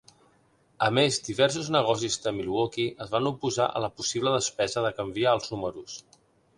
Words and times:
A 0.85 0.87
més, 0.97 1.19
diversos 1.27 1.69
negocis 1.75 2.17
de 2.25 2.33
Milwaukee 2.39 2.97
es 3.07 3.13
van 3.15 3.31
oposar 3.35 3.71
a 3.77 3.87
la 3.87 3.93
possible 4.01 4.37
despesa 4.41 4.89
de 4.89 4.97
canviar 5.01 5.41
els 5.41 5.57
números. 5.57 6.05